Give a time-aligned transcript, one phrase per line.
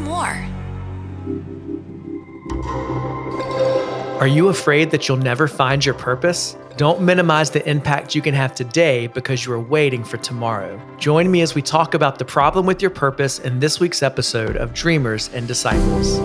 [0.00, 0.36] more.
[4.20, 6.56] Are you afraid that you'll never find your purpose?
[6.76, 10.80] Don't minimize the impact you can have today because you are waiting for tomorrow.
[10.98, 14.56] Join me as we talk about the problem with your purpose in this week's episode
[14.56, 16.18] of Dreamers and Disciples.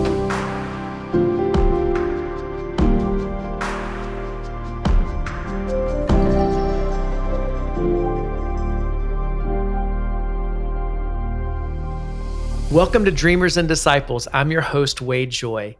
[12.72, 14.26] Welcome to Dreamers and Disciples.
[14.32, 15.76] I'm your host, Wade Joye.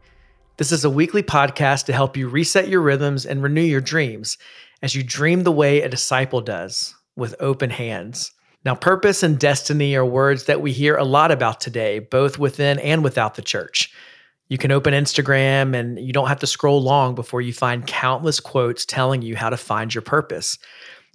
[0.57, 4.37] This is a weekly podcast to help you reset your rhythms and renew your dreams
[4.83, 8.31] as you dream the way a disciple does with open hands.
[8.63, 12.77] Now, purpose and destiny are words that we hear a lot about today, both within
[12.77, 13.91] and without the church.
[14.49, 18.39] You can open Instagram and you don't have to scroll long before you find countless
[18.39, 20.59] quotes telling you how to find your purpose,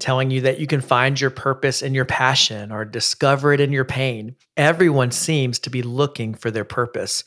[0.00, 3.72] telling you that you can find your purpose in your passion or discover it in
[3.72, 4.36] your pain.
[4.56, 7.24] Everyone seems to be looking for their purpose.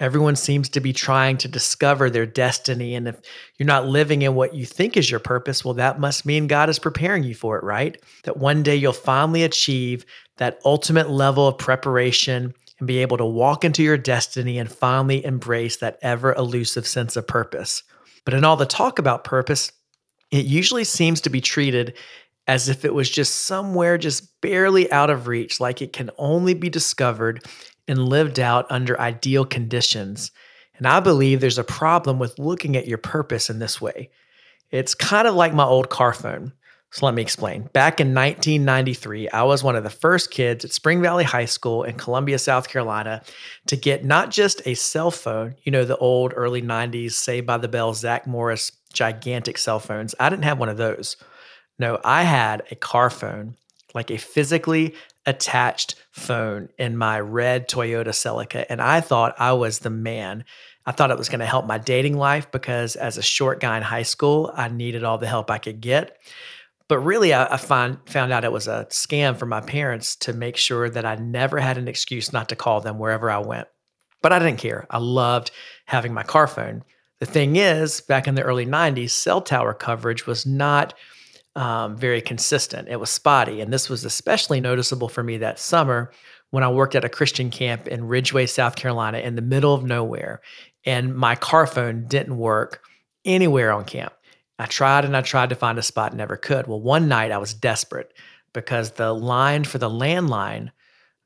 [0.00, 2.94] Everyone seems to be trying to discover their destiny.
[2.94, 3.20] And if
[3.58, 6.70] you're not living in what you think is your purpose, well, that must mean God
[6.70, 8.00] is preparing you for it, right?
[8.24, 10.06] That one day you'll finally achieve
[10.38, 15.22] that ultimate level of preparation and be able to walk into your destiny and finally
[15.24, 17.82] embrace that ever elusive sense of purpose.
[18.24, 19.70] But in all the talk about purpose,
[20.30, 21.94] it usually seems to be treated
[22.46, 26.54] as if it was just somewhere just barely out of reach, like it can only
[26.54, 27.44] be discovered
[27.86, 30.30] and lived out under ideal conditions.
[30.76, 34.10] And I believe there's a problem with looking at your purpose in this way.
[34.70, 36.52] It's kind of like my old car phone.
[36.92, 37.68] So let me explain.
[37.72, 41.84] Back in 1993, I was one of the first kids at Spring Valley High School
[41.84, 43.22] in Columbia, South Carolina,
[43.66, 47.58] to get not just a cell phone, you know, the old early 90s Saved by
[47.58, 50.14] the Bell, Zach Morris gigantic cell phones.
[50.18, 51.16] I didn't have one of those.
[51.78, 53.56] No, I had a car phone,
[53.94, 54.94] like a physically
[55.26, 58.66] attached phone in my red Toyota Celica.
[58.68, 60.44] And I thought I was the man.
[60.86, 63.76] I thought it was going to help my dating life because as a short guy
[63.76, 66.18] in high school, I needed all the help I could get.
[66.88, 70.32] But really, I, I find, found out it was a scam for my parents to
[70.32, 73.68] make sure that I never had an excuse not to call them wherever I went.
[74.22, 74.86] But I didn't care.
[74.90, 75.50] I loved
[75.86, 76.82] having my car phone.
[77.20, 80.94] The thing is, back in the early 90s, cell tower coverage was not
[81.54, 82.88] um, very consistent.
[82.88, 83.60] It was spotty.
[83.60, 86.12] And this was especially noticeable for me that summer
[86.50, 89.84] when I worked at a Christian camp in Ridgeway, South Carolina, in the middle of
[89.84, 90.40] nowhere.
[90.84, 92.82] And my car phone didn't work
[93.24, 94.14] anywhere on camp.
[94.58, 96.66] I tried and I tried to find a spot, never could.
[96.66, 98.12] Well, one night I was desperate
[98.52, 100.70] because the line for the landline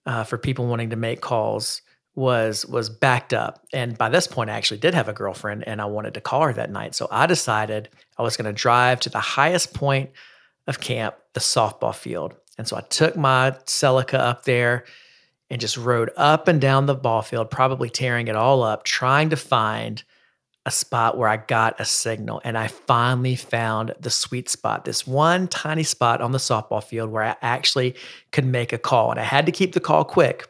[0.07, 1.83] uh, for people wanting to make calls
[2.15, 3.65] was was backed up.
[3.73, 6.43] And by this point i actually did have a girlfriend and i wanted to call
[6.43, 6.95] her that night.
[6.95, 7.89] So i decided
[8.19, 10.11] i was going to drive to the highest point
[10.67, 12.35] of camp the softball field.
[12.57, 14.85] And so i took my celica up there
[15.51, 19.31] and just rode up and down the ball field probably tearing it all up trying
[19.31, 20.03] to find
[20.67, 22.41] a spot where i got a signal.
[22.45, 27.11] And i finally found the sweet spot this one tiny spot on the softball field
[27.11, 27.97] where i actually
[28.31, 29.11] could make a call.
[29.11, 30.49] And i had to keep the call quick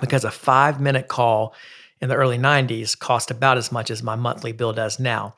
[0.00, 1.54] because a five minute call
[2.00, 5.34] in the early 90s cost about as much as my monthly bill does now.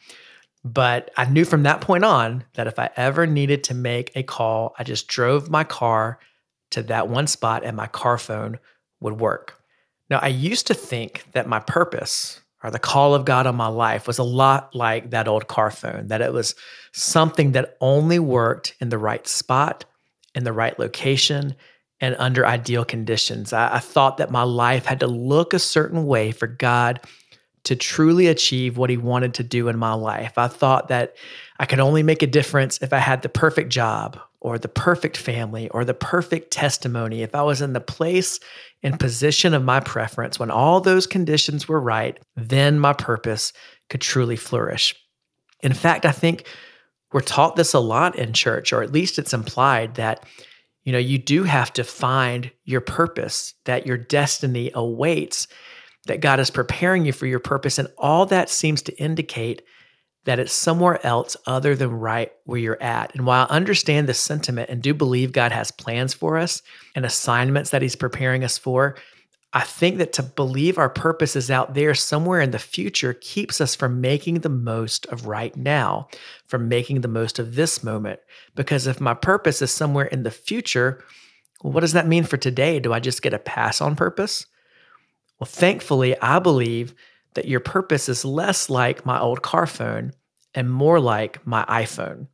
[0.62, 4.22] But I knew from that point on that if I ever needed to make a
[4.22, 6.18] call, I just drove my car
[6.70, 8.58] to that one spot and my car phone
[9.00, 9.60] would work.
[10.10, 13.68] Now, I used to think that my purpose or the call of God on my
[13.68, 16.54] life was a lot like that old car phone, that it was
[16.92, 19.86] something that only worked in the right spot,
[20.34, 21.54] in the right location,
[22.00, 23.52] and under ideal conditions.
[23.52, 27.00] I, I, thought that my life had to look a certain way for God
[27.64, 30.38] to truly achieve what He wanted to do in my life.
[30.38, 31.16] I thought that
[31.58, 35.16] I could only make a difference if I had the perfect job or the perfect
[35.18, 38.40] family or the perfect testimony, if I was in the place
[38.82, 43.52] and position of my preference when all those conditions were right, then my purpose
[43.90, 44.94] could truly flourish.
[45.62, 46.46] In fact, I think
[47.12, 50.24] we're taught this a lot in church, or at least it's implied that
[50.84, 55.46] you know, you do have to find your purpose, that your destiny awaits,
[56.06, 57.78] that God is preparing you for your purpose.
[57.78, 59.62] And all that seems to indicate
[60.24, 63.14] that it's somewhere else other than right where you're at.
[63.14, 66.62] And while I understand the sentiment and do believe God has plans for us
[66.94, 68.96] and assignments that He's preparing us for,
[69.52, 73.60] I think that to believe our purpose is out there somewhere in the future keeps
[73.60, 76.08] us from making the most of right now,
[76.46, 78.20] from making the most of this moment.
[78.54, 81.02] Because if my purpose is somewhere in the future,
[81.62, 82.78] what does that mean for today?
[82.78, 84.46] Do I just get a pass on purpose?
[85.40, 86.94] Well, thankfully, I believe
[87.34, 90.12] that your purpose is less like my old car phone
[90.54, 92.28] and more like my iPhone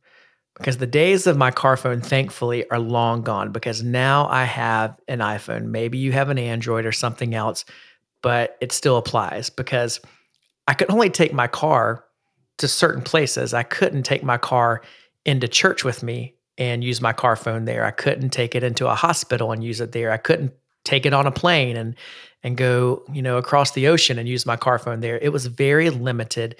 [0.57, 4.99] because the days of my car phone, thankfully, are long gone because now I have
[5.07, 5.65] an iPhone.
[5.65, 7.63] Maybe you have an Android or something else,
[8.21, 9.99] but it still applies because
[10.67, 12.03] I could only take my car
[12.57, 13.53] to certain places.
[13.53, 14.81] I couldn't take my car
[15.25, 17.85] into church with me and use my car phone there.
[17.85, 20.11] I couldn't take it into a hospital and use it there.
[20.11, 20.53] I couldn't
[20.83, 21.95] take it on a plane and
[22.43, 25.17] and go, you know, across the ocean and use my car phone there.
[25.17, 26.55] It was very limited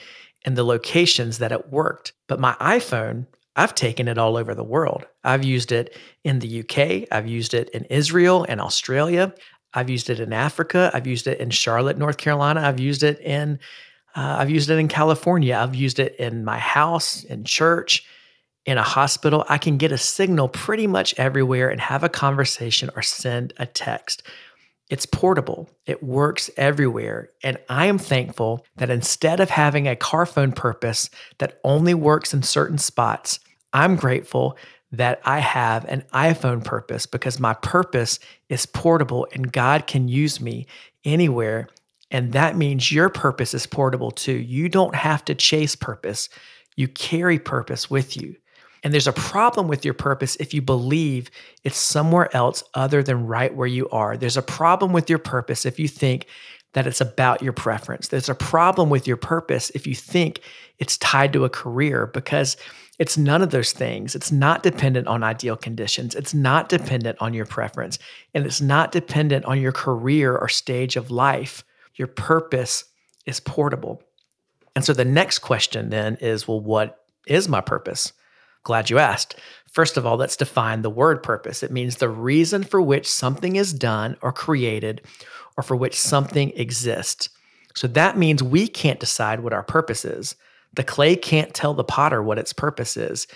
[0.46, 2.14] in the locations that it worked.
[2.28, 5.06] But my iPhone, I've taken it all over the world.
[5.24, 9.33] I've used it in the UK, I've used it in Israel and Australia.
[9.74, 10.89] I've used it in Africa.
[10.94, 12.62] I've used it in Charlotte, North Carolina.
[12.62, 13.59] I've used it in
[14.15, 15.56] uh, I've used it in California.
[15.56, 18.04] I've used it in my house, in church,
[18.65, 19.45] in a hospital.
[19.48, 23.68] I can get a signal pretty much everywhere and have a conversation or send a
[23.68, 24.24] text.
[24.89, 27.30] It's portable, it works everywhere.
[27.44, 32.33] And I am thankful that instead of having a car phone purpose that only works
[32.33, 33.39] in certain spots,
[33.74, 34.58] I'm grateful
[34.92, 38.19] that I have an iPhone purpose because my purpose
[38.50, 40.68] is portable and God can use me
[41.04, 41.68] anywhere
[42.12, 44.34] and that means your purpose is portable too.
[44.34, 46.30] You don't have to chase purpose,
[46.75, 48.36] you carry purpose with you.
[48.84, 51.30] And there's a problem with your purpose if you believe
[51.64, 54.16] it's somewhere else other than right where you are.
[54.16, 56.28] There's a problem with your purpose if you think
[56.74, 58.10] that it's about your preference.
[58.10, 60.42] There's a problem with your purpose if you think
[60.80, 62.58] it's tied to a career because
[63.00, 64.16] it's none of those things.
[64.16, 66.16] It's not dependent on ideal conditions.
[66.16, 68.00] It's not dependent on your preference.
[68.34, 71.64] And it's not dependent on your career or stage of life.
[71.96, 72.86] Your purpose
[73.25, 74.02] is portable.
[74.75, 78.14] And so the next question then is well, what is my purpose?
[78.64, 79.36] Glad you asked.
[79.72, 81.62] First of all, let's define the word purpose.
[81.62, 85.02] It means the reason for which something is done or created
[85.57, 87.30] or for which something exists.
[87.75, 90.36] So that means we can't decide what our purpose is.
[90.74, 93.27] The clay can't tell the potter what its purpose is.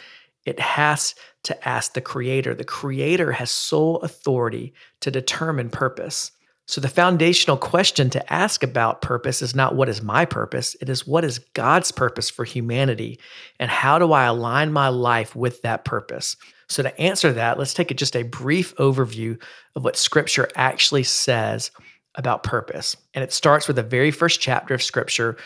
[0.45, 1.13] It has
[1.44, 2.56] to ask the creator.
[2.56, 6.31] The creator has sole authority to determine purpose.
[6.68, 10.89] So, the foundational question to ask about purpose is not what is my purpose, it
[10.89, 13.19] is what is God's purpose for humanity,
[13.59, 16.38] and how do I align my life with that purpose?
[16.69, 19.41] So, to answer that, let's take just a brief overview
[19.75, 21.71] of what Scripture actually says
[22.16, 22.96] about purpose.
[23.13, 25.38] And it starts with the very first chapter of Scripture,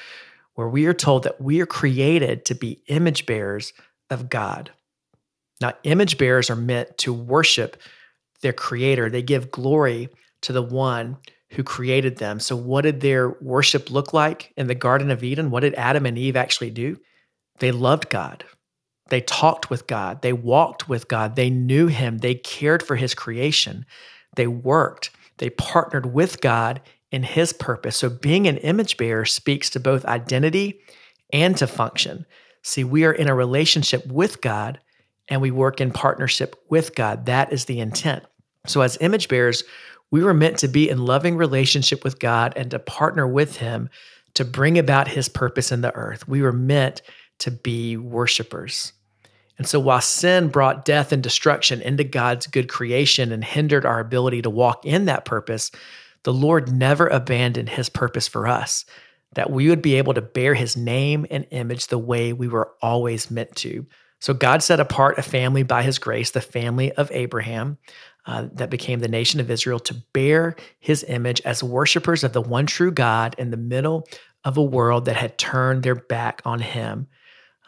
[0.56, 3.74] where we are told that we are created to be image bearers
[4.10, 4.72] of God.
[5.62, 7.78] Now, image bearers are meant to worship
[8.42, 10.10] their creator, they give glory
[10.42, 11.18] to the one
[11.52, 12.40] who created them.
[12.40, 15.50] So, what did their worship look like in the Garden of Eden?
[15.50, 17.00] What did Adam and Eve actually do?
[17.60, 18.44] They loved God.
[19.10, 20.22] They talked with God.
[20.22, 21.36] They walked with God.
[21.36, 22.20] They knew Him.
[22.20, 23.86] They cared for His creation.
[24.36, 25.12] They worked.
[25.38, 27.98] They partnered with God in His purpose.
[27.98, 30.80] So, being an image bearer speaks to both identity
[31.32, 32.26] and to function.
[32.62, 34.80] See, we are in a relationship with God
[35.28, 37.26] and we work in partnership with God.
[37.26, 38.24] That is the intent.
[38.68, 39.64] So, as image bearers,
[40.12, 43.90] we were meant to be in loving relationship with God and to partner with Him
[44.36, 46.28] to bring about His purpose in the earth.
[46.28, 47.02] We were meant
[47.40, 48.94] to be worshipers.
[49.57, 54.00] And so, while sin brought death and destruction into God's good creation and hindered our
[54.00, 55.72] ability to walk in that purpose,
[56.24, 58.86] the Lord never abandoned His purpose for us,
[59.34, 62.72] that we would be able to bear His name and image the way we were
[62.81, 63.86] always meant to.
[64.19, 67.78] So, God set apart a family by His grace, the family of Abraham,
[68.25, 72.41] uh, that became the nation of Israel to bear his image as worshipers of the
[72.41, 74.08] one true God in the middle
[74.44, 77.08] of a world that had turned their back on him.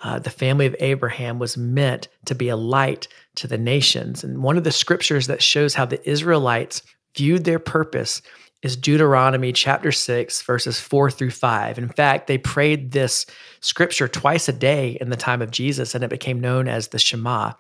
[0.03, 4.23] Uh, the family of Abraham was meant to be a light to the nations.
[4.23, 6.81] And one of the scriptures that shows how the Israelites
[7.15, 8.21] viewed their purpose
[8.63, 11.77] is Deuteronomy chapter 6, verses 4 through 5.
[11.77, 13.25] In fact, they prayed this
[13.61, 16.99] scripture twice a day in the time of Jesus, and it became known as the
[16.99, 17.53] Shema.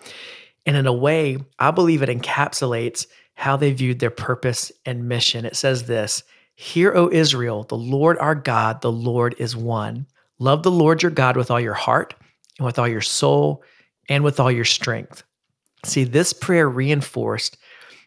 [0.65, 5.45] And in a way, I believe it encapsulates how they viewed their purpose and mission.
[5.45, 6.23] It says this
[6.55, 10.07] Hear, O Israel, the Lord our God, the Lord is one.
[10.39, 12.15] Love the Lord your God with all your heart,
[12.57, 13.63] and with all your soul,
[14.09, 15.23] and with all your strength.
[15.83, 17.57] See, this prayer reinforced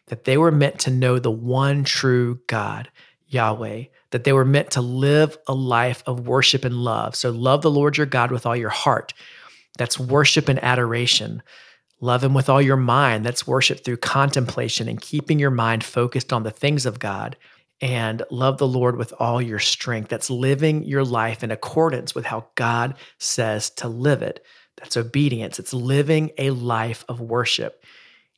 [0.07, 2.89] that they were meant to know the one true God,
[3.27, 7.15] Yahweh, that they were meant to live a life of worship and love.
[7.15, 9.13] So, love the Lord your God with all your heart.
[9.77, 11.41] That's worship and adoration.
[12.01, 13.25] Love Him with all your mind.
[13.25, 17.37] That's worship through contemplation and keeping your mind focused on the things of God.
[17.81, 20.09] And love the Lord with all your strength.
[20.09, 24.45] That's living your life in accordance with how God says to live it.
[24.77, 25.57] That's obedience.
[25.57, 27.83] It's living a life of worship.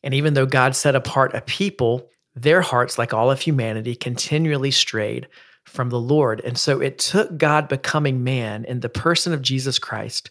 [0.02, 4.72] And even though God set apart a people, their hearts, like all of humanity, continually
[4.72, 5.28] strayed
[5.66, 6.42] from the Lord.
[6.42, 10.30] And so it took God becoming man in the person of Jesus Christ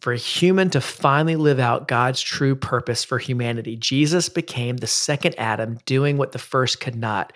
[0.00, 3.76] for a human to finally live out God's true purpose for humanity.
[3.76, 7.32] Jesus became the second Adam, doing what the first could not.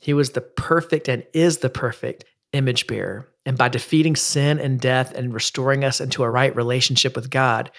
[0.00, 3.28] He was the perfect and is the perfect image bearer.
[3.46, 7.70] And by defeating sin and death and restoring us into a right relationship with God,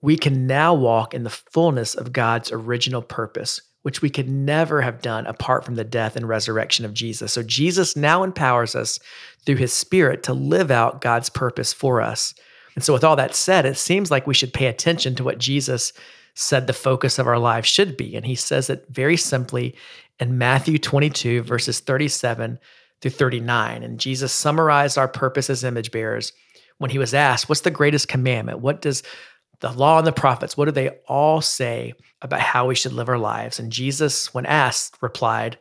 [0.00, 4.82] we can now walk in the fullness of God's original purpose, which we could never
[4.82, 7.32] have done apart from the death and resurrection of Jesus.
[7.32, 8.98] So Jesus now empowers us
[9.44, 12.34] through his spirit to live out God's purpose for us.
[12.74, 15.38] And so, with all that said, it seems like we should pay attention to what
[15.38, 15.92] Jesus
[16.34, 18.16] said the focus of our lives should be.
[18.16, 19.74] And he says it very simply
[20.18, 22.58] in Matthew 22, verses 37
[23.00, 23.82] through 39.
[23.82, 26.32] And Jesus summarized our purpose as image bearers
[26.78, 28.60] when he was asked, What's the greatest commandment?
[28.60, 29.02] What does
[29.62, 33.08] the law and the prophets, what do they all say about how we should live
[33.08, 33.60] our lives?
[33.60, 35.56] And Jesus, when asked, replied,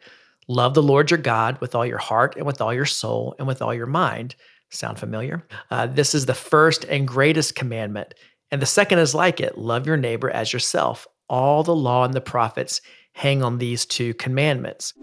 [0.47, 3.47] Love the Lord your God with all your heart and with all your soul and
[3.47, 4.35] with all your mind.
[4.71, 5.45] Sound familiar?
[5.69, 8.15] Uh, this is the first and greatest commandment.
[8.49, 11.07] And the second is like it love your neighbor as yourself.
[11.29, 12.81] All the law and the prophets
[13.13, 14.93] hang on these two commandments.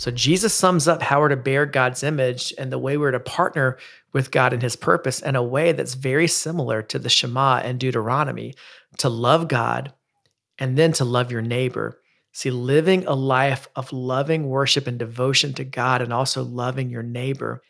[0.00, 3.20] So Jesus sums up how we're to bear God's image and the way we're to
[3.20, 3.76] partner
[4.14, 7.78] with God in his purpose in a way that's very similar to the Shema and
[7.78, 8.54] Deuteronomy
[8.96, 9.92] to love God
[10.58, 12.00] and then to love your neighbor.
[12.32, 17.02] See, living a life of loving worship and devotion to God and also loving your
[17.02, 17.60] neighbor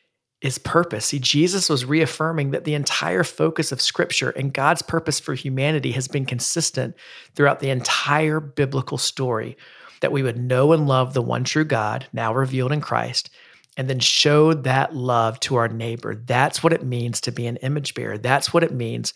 [0.43, 1.07] is purpose.
[1.07, 5.93] See, Jesus was reaffirming that the entire focus of Scripture and God's purpose for humanity
[5.93, 6.97] has been consistent
[7.35, 9.57] throughout the entire biblical story
[10.01, 13.29] that we would know and love the one true God, now revealed in Christ,
[13.77, 16.15] and then show that love to our neighbor.
[16.15, 18.17] That's what it means to be an image bearer.
[18.17, 19.13] That's what it means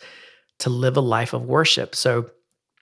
[0.61, 1.95] to live a life of worship.
[1.95, 2.31] So,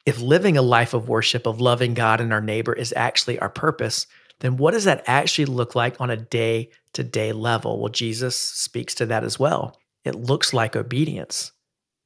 [0.05, 3.49] if living a life of worship, of loving God and our neighbor is actually our
[3.49, 4.09] purpose,
[4.43, 7.81] then what does that actually look like on a day to day level?
[7.81, 9.79] Well, Jesus speaks to that as well.
[10.05, 11.53] It looks like obedience.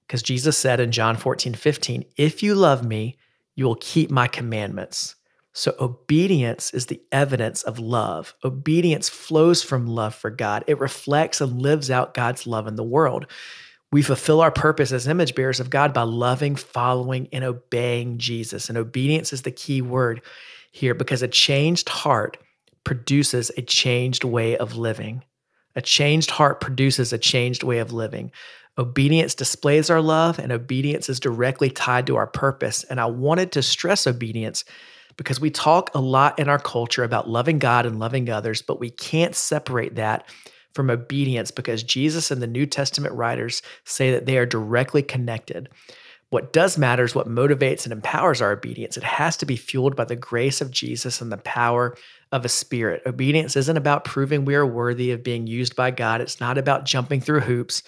[0.07, 3.16] Because Jesus said in John 14, 15, if you love me,
[3.57, 5.16] you will keep my commandments.
[5.55, 8.35] So, obedience is the evidence of love.
[8.45, 12.85] Obedience flows from love for God, it reflects and lives out God's love in the
[12.85, 13.26] world.
[13.93, 18.69] We fulfill our purpose as image bearers of God by loving, following, and obeying Jesus.
[18.69, 20.21] And obedience is the key word
[20.73, 22.37] here because a changed heart
[22.85, 25.25] produces a changed way of living.
[25.75, 28.32] A changed heart produces a changed way of living.
[28.78, 32.85] Obedience displays our love, and obedience is directly tied to our purpose.
[32.85, 34.64] And I wanted to stress obedience
[35.16, 38.78] because we talk a lot in our culture about loving God and loving others, but
[38.78, 40.28] we can't separate that
[40.75, 45.70] from obedience because Jesus and the New Testament writers say that they are directly connected.
[46.30, 48.97] What does matter is what motivates and empowers our obedience.
[48.97, 51.97] It has to be fueled by the grace of Jesus and the power
[52.33, 53.02] of a spirit.
[53.06, 56.85] Obedience isn't about proving we are worthy of being used by God, it's not about
[56.85, 57.83] jumping through hoops.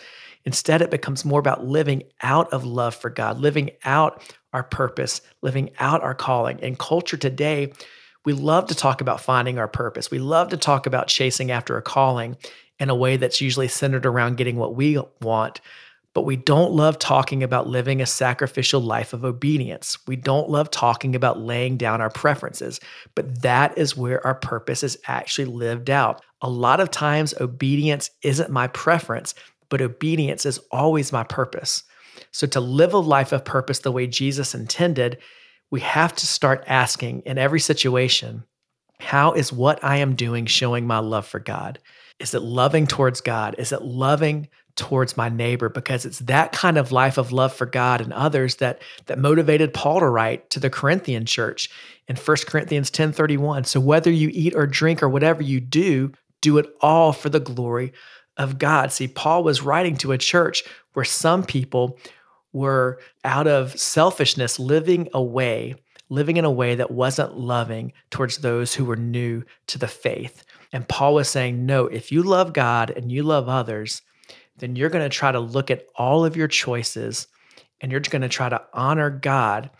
[0.45, 5.21] Instead, it becomes more about living out of love for God, living out our purpose,
[5.43, 6.61] living out our calling.
[6.61, 7.73] In culture today,
[8.25, 10.11] we love to talk about finding our purpose.
[10.11, 12.37] We love to talk about chasing after a calling
[12.79, 15.61] in a way that's usually centered around getting what we want.
[16.19, 19.97] But we don't love talking about living a sacrificial life of obedience.
[20.09, 22.81] We don't love talking about laying down our preferences,
[23.15, 26.21] but that is where our purpose is actually lived out.
[26.43, 29.33] A lot of times, obedience isn't my preference,
[29.69, 31.85] but obedience is always my purpose.
[32.33, 35.19] So, to live a life of purpose the way Jesus intended,
[35.71, 38.43] we have to start asking in every situation
[38.99, 41.79] how is what I am doing showing my love for God?
[42.19, 43.55] Is it loving towards God?
[43.57, 45.69] Is it loving towards my neighbor?
[45.69, 49.75] Because it's that kind of life of love for God and others that, that motivated
[49.75, 51.69] Paul to write to the Corinthian church
[52.07, 53.65] in 1 Corinthians 10 31.
[53.65, 57.41] So whether you eat or drink or whatever you do, do it all for the
[57.41, 57.93] glory
[58.37, 58.93] of God.
[58.93, 60.63] See, Paul was writing to a church
[60.95, 61.99] where some people
[62.53, 65.75] were out of selfishness living away,
[66.09, 70.45] living in a way that wasn't loving towards those who were new to the faith.
[70.73, 74.03] And Paul was saying, no, if you love God and you love others,
[74.59, 77.29] then you're going to try to look at all of your choices
[77.81, 79.71] and you're going to try to honor God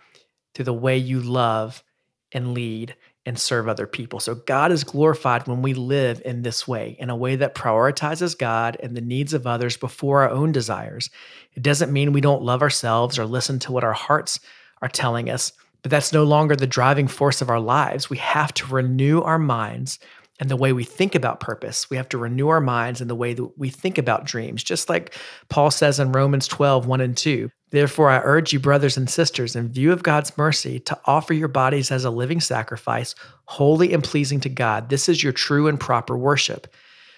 [0.53, 1.83] through the way you love
[2.31, 2.95] and lead
[3.25, 4.19] and serve other people.
[4.19, 8.37] So God is glorified when we live in this way, in a way that prioritizes
[8.37, 11.09] God and the needs of others before our own desires.
[11.53, 14.39] It doesn't mean we don't love ourselves or listen to what our hearts
[14.81, 18.09] are telling us, but that's no longer the driving force of our lives.
[18.09, 19.99] We have to renew our minds
[20.39, 21.89] and the way we think about purpose.
[21.89, 24.89] We have to renew our minds in the way that we think about dreams, just
[24.89, 25.15] like
[25.49, 27.49] Paul says in Romans 12, 1 and 2.
[27.71, 31.49] Therefore, I urge you, brothers and sisters, in view of God's mercy, to offer your
[31.49, 33.13] bodies as a living sacrifice,
[33.45, 34.89] holy and pleasing to God.
[34.89, 36.73] This is your true and proper worship.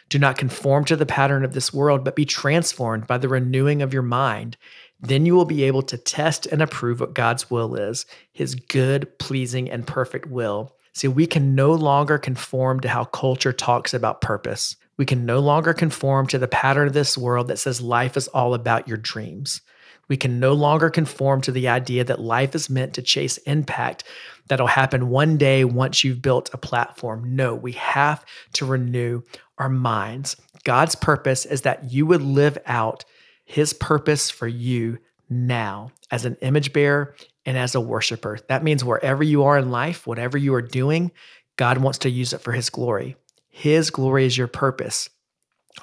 [0.10, 3.82] Do not conform to the pattern of this world, but be transformed by the renewing
[3.82, 4.58] of your mind.
[5.00, 9.18] Then you will be able to test and approve what God's will is, his good,
[9.20, 10.76] pleasing, and perfect will.
[10.94, 14.76] See, we can no longer conform to how culture talks about purpose.
[14.98, 18.28] We can no longer conform to the pattern of this world that says life is
[18.30, 19.62] all about your dreams.
[20.08, 24.04] We can no longer conform to the idea that life is meant to chase impact
[24.50, 27.36] that'll happen one day once you've built a platform.
[27.36, 29.22] No, we have to renew
[29.58, 30.36] our minds.
[30.66, 33.06] God's purpose is that you would live out
[33.46, 34.98] his purpose for you
[35.30, 38.40] now as an image bearer and as a worshiper.
[38.48, 41.12] That means wherever you are in life, whatever you are doing,
[41.58, 43.16] God wants to use it for his glory.
[43.50, 45.10] His glory is your purpose.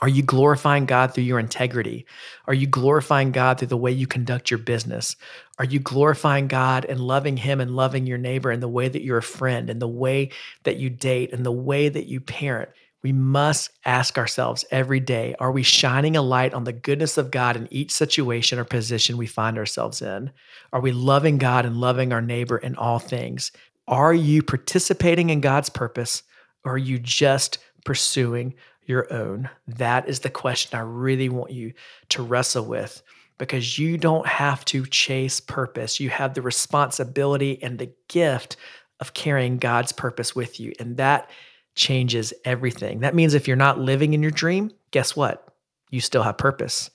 [0.00, 2.06] Are you glorifying God through your integrity?
[2.46, 5.16] Are you glorifying God through the way you conduct your business?
[5.58, 9.02] Are you glorifying God and loving Him and loving your neighbor in the way that
[9.02, 10.30] you're a friend, in the way
[10.64, 12.68] that you date, in the way that you parent?
[13.02, 17.30] We must ask ourselves every day are we shining a light on the goodness of
[17.30, 20.32] God in each situation or position we find ourselves in?
[20.72, 23.52] Are we loving God and loving our neighbor in all things?
[23.86, 26.22] Are you participating in God's purpose
[26.64, 29.48] or are you just pursuing your own?
[29.66, 31.72] That is the question I really want you
[32.10, 33.02] to wrestle with
[33.38, 36.00] because you don't have to chase purpose.
[36.00, 38.56] You have the responsibility and the gift
[39.00, 40.72] of carrying God's purpose with you.
[40.80, 41.30] And that
[41.78, 43.00] changes everything.
[43.00, 45.48] That means if you're not living in your dream, guess what?
[45.90, 46.90] You still have purpose.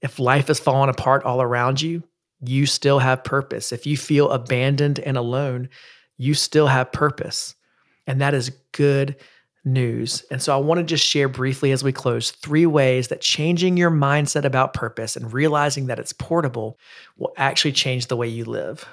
[0.00, 2.02] If life is falling apart all around you,
[2.42, 3.72] you still have purpose.
[3.72, 5.68] If you feel abandoned and alone,
[6.16, 7.54] you still have purpose.
[8.06, 9.16] And that is good
[9.64, 10.24] news.
[10.30, 13.76] And so I want to just share briefly as we close three ways that changing
[13.76, 16.78] your mindset about purpose and realizing that it's portable
[17.18, 18.86] will actually change the way you live.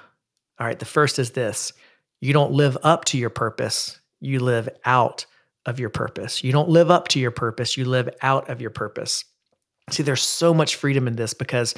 [0.60, 1.72] All right, the first is this
[2.20, 5.26] you don't live up to your purpose, you live out
[5.66, 6.44] of your purpose.
[6.44, 9.26] You don't live up to your purpose, you live out of your purpose.
[9.90, 11.74] See, there's so much freedom in this because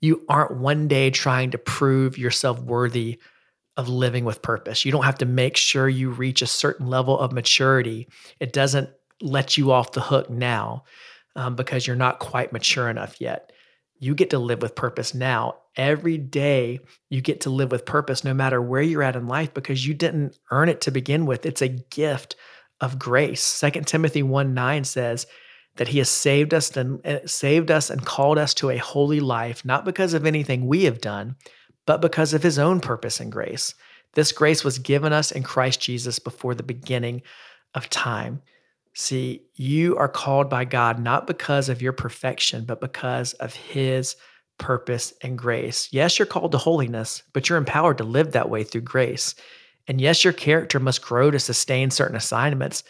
[0.00, 3.20] you aren't one day trying to prove yourself worthy
[3.76, 4.84] of living with purpose.
[4.84, 8.08] You don't have to make sure you reach a certain level of maturity.
[8.40, 8.90] It doesn't
[9.20, 10.84] let you off the hook now
[11.36, 13.51] um, because you're not quite mature enough yet.
[14.02, 15.58] You get to live with purpose now.
[15.76, 19.54] Every day you get to live with purpose no matter where you're at in life
[19.54, 21.46] because you didn't earn it to begin with.
[21.46, 22.34] It's a gift
[22.80, 23.40] of grace.
[23.40, 25.26] Second Timothy 1 9 says,
[25.76, 29.20] that he has saved us and eh, saved us and called us to a holy
[29.20, 31.34] life not because of anything we have done
[31.86, 33.74] but because of his own purpose and grace.
[34.14, 37.22] This grace was given us in Christ Jesus before the beginning
[37.74, 38.42] of time.
[38.94, 44.16] See, you are called by God not because of your perfection, but because of his
[44.58, 45.88] purpose and grace.
[45.92, 49.34] Yes, you're called to holiness, but you're empowered to live that way through grace.
[49.88, 52.84] And yes, your character must grow to sustain certain assignments,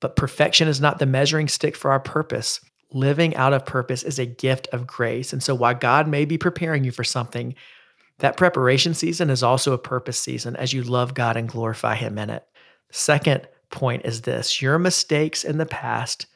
[0.00, 2.60] but perfection is not the measuring stick for our purpose.
[2.92, 5.32] Living out of purpose is a gift of grace.
[5.32, 7.54] And so, while God may be preparing you for something,
[8.18, 12.18] that preparation season is also a purpose season as you love God and glorify Him
[12.18, 12.46] in it.
[12.90, 16.26] Second point is this your mistakes in the past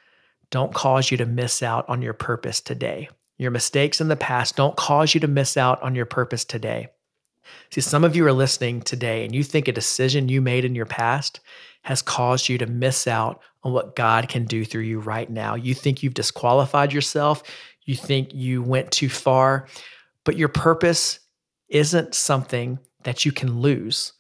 [0.51, 3.09] don't cause you to miss out on your purpose today.
[3.39, 6.89] Your mistakes in the past don't cause you to miss out on your purpose today.
[7.71, 10.75] See, some of you are listening today and you think a decision you made in
[10.75, 11.41] your past
[11.83, 15.55] has caused you to miss out on what God can do through you right now.
[15.55, 17.43] You think you've disqualified yourself,
[17.85, 19.69] you think you went too far,
[20.25, 21.21] but your purpose
[21.69, 24.13] isn't something that you can lose.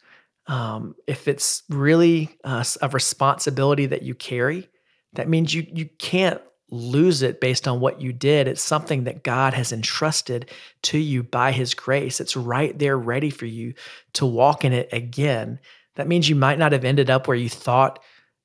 [0.48, 4.68] Um, if it's really uh, a responsibility that you carry,
[5.14, 8.48] that means you you can't lose it based on what you did.
[8.48, 10.50] It's something that God has entrusted
[10.82, 12.20] to you by His grace.
[12.20, 13.74] It's right there, ready for you
[14.14, 15.60] to walk in it again.
[15.94, 18.00] That means you might not have ended up where you thought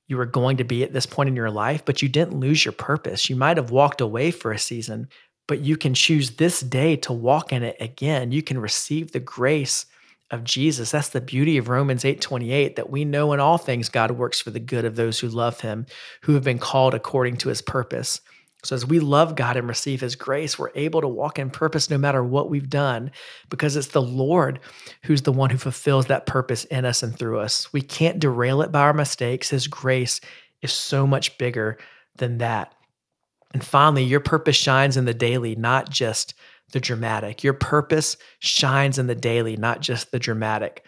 [0.08, 2.66] you were going to be at this point in your life, but you didn't lose
[2.66, 3.30] your purpose.
[3.30, 5.08] You might have walked away for a season,
[5.48, 8.32] but you can choose this day to walk in it again.
[8.32, 9.86] You can receive the grace
[10.32, 10.92] of Jesus.
[10.92, 14.50] That's the beauty of Romans 8:28 that we know in all things God works for
[14.50, 15.86] the good of those who love him,
[16.22, 18.22] who have been called according to his purpose.
[18.64, 21.90] So as we love God and receive his grace, we're able to walk in purpose
[21.90, 23.12] no matter what we've done
[23.50, 24.60] because it's the Lord
[25.04, 27.74] who's the one who fulfills that purpose in us and through us.
[27.74, 29.50] We can't derail it by our mistakes.
[29.50, 30.22] His grace
[30.62, 31.80] is so much bigger
[32.18, 32.74] than that.
[33.54, 36.36] And finally, your purpose shines in the daily, not just
[36.72, 37.44] the dramatic.
[37.44, 40.86] Your purpose shines in the daily, not just the dramatic.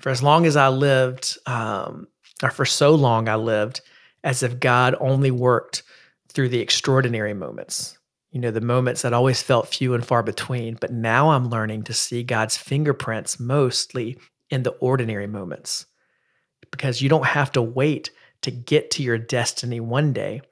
[0.00, 2.06] For as long as I lived, um,
[2.42, 3.80] or for so long I lived,
[4.24, 5.82] as if God only worked
[6.28, 7.98] through the extraordinary moments,
[8.30, 10.76] you know, the moments that always felt few and far between.
[10.80, 14.18] But now I'm learning to see God's fingerprints mostly
[14.50, 15.86] in the ordinary moments
[16.70, 18.10] because you don't have to wait
[18.42, 20.42] to get to your destiny one day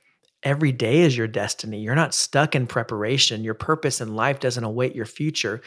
[0.43, 1.81] Every day is your destiny.
[1.81, 3.45] You're not stuck in preparation.
[3.45, 5.63] Your purpose in life doesn't await your future.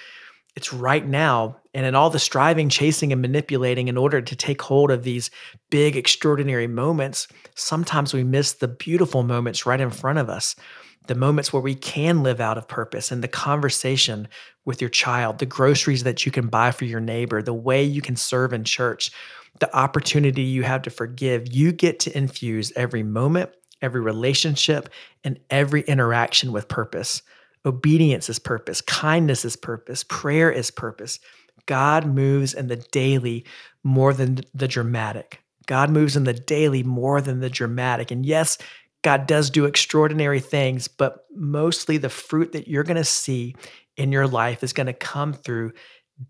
[0.56, 1.58] It's right now.
[1.74, 5.32] And in all the striving, chasing, and manipulating in order to take hold of these
[5.70, 10.56] big, extraordinary moments, sometimes we miss the beautiful moments right in front of us.
[11.08, 14.28] The moments where we can live out of purpose and the conversation
[14.66, 18.02] with your child, the groceries that you can buy for your neighbor, the way you
[18.02, 19.12] can serve in church,
[19.60, 21.52] the opportunity you have to forgive.
[21.54, 23.50] You get to infuse every moment,
[23.82, 24.90] every relationship,
[25.24, 27.22] and every interaction with purpose.
[27.66, 31.20] Obedience is purpose, kindness is purpose, prayer is purpose.
[31.66, 33.46] God moves in the daily
[33.84, 35.42] more than the dramatic.
[35.68, 38.10] God moves in the daily more than the dramatic.
[38.10, 38.58] And yes,
[39.04, 43.56] God does do extraordinary things, but mostly the fruit that you're going to see
[43.98, 45.74] in your life is going to come through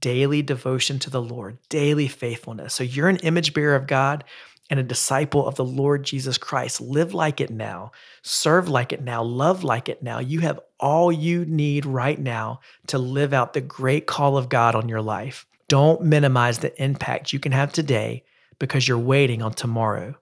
[0.01, 2.73] daily devotion to the Lord, daily faithfulness.
[2.73, 4.23] So you're an image bearer of God
[4.69, 6.79] and a disciple of the Lord Jesus Christ.
[6.79, 10.19] Live like it now, serve like it now, love like it now.
[10.19, 14.75] You have all you need right now to live out the great call of God
[14.75, 15.45] on your life.
[15.67, 18.23] Don't minimize the impact you can have today
[18.60, 20.15] because you're waiting on tomorrow.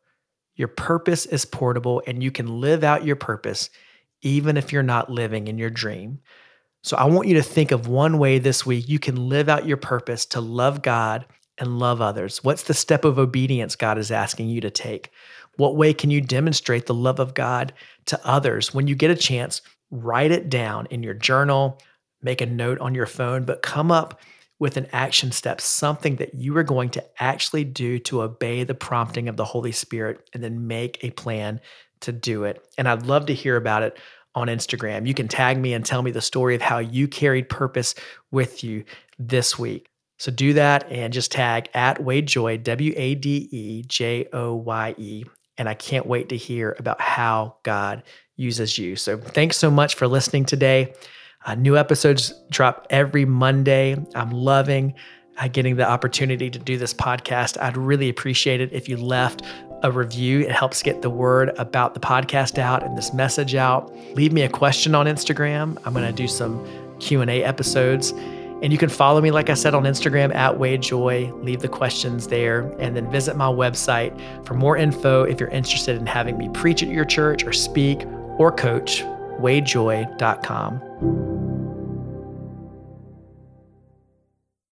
[0.56, 3.70] Your purpose is portable and you can live out your purpose
[4.22, 6.20] even if you're not living in your dream.
[6.84, 9.68] So I want you to think of one way this week you can live out
[9.68, 11.26] your purpose to love God
[11.58, 12.44] and love others?
[12.44, 15.12] What's the step of obedience God is asking you to take?
[15.58, 17.74] What way can you demonstrate the love of God
[18.06, 18.74] to others?
[18.74, 21.80] When you get a chance, write it down in your journal,
[22.22, 24.20] make a note on your phone, but come up
[24.60, 28.74] with an action step, something that you are going to actually do to obey the
[28.74, 31.60] prompting of the Holy Spirit, and then make a plan
[32.02, 32.68] to do it.
[32.78, 33.98] And I'd love to hear about it
[34.36, 35.08] on Instagram.
[35.08, 37.96] You can tag me and tell me the story of how you carried purpose
[38.32, 38.84] with you
[39.18, 39.88] this week.
[40.18, 44.56] So do that and just tag at Wade Joye, W A D E J O
[44.56, 45.24] Y E.
[45.58, 48.04] And I can't wait to hear about how God
[48.36, 48.96] uses you.
[48.96, 50.94] So thanks so much for listening today.
[51.46, 53.96] Uh, new episodes drop every Monday.
[54.16, 54.94] I'm loving
[55.38, 57.62] uh, getting the opportunity to do this podcast.
[57.62, 59.44] I'd really appreciate it if you left
[59.84, 60.42] a review.
[60.42, 63.96] It helps get the word about the podcast out and this message out.
[64.16, 65.78] Leave me a question on Instagram.
[65.86, 66.66] I'm going to do some
[67.00, 68.14] Q&A episodes
[68.62, 71.32] and you can follow me, like I said, on Instagram at Wade Joye.
[71.42, 75.98] Leave the questions there and then visit my website for more info if you're interested
[75.98, 78.06] in having me preach at your church or speak
[78.38, 79.04] or coach,
[79.40, 81.47] wadejoye.com.